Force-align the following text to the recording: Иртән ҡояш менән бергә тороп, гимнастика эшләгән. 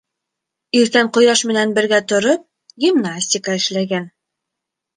Иртән 0.79 1.09
ҡояш 1.17 1.43
менән 1.51 1.75
бергә 1.79 2.01
тороп, 2.13 2.47
гимнастика 2.87 3.57
эшләгән. 3.61 4.13